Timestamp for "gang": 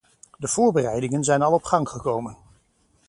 1.63-1.89